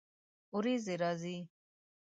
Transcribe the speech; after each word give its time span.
ورېځې 0.55 0.93
راځي 1.01 1.37